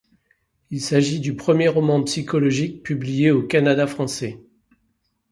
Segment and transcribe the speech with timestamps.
[0.71, 4.41] Il s'agit du premier roman psychologique publié au Canada français.